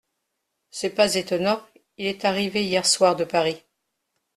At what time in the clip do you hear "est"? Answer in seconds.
2.07-2.25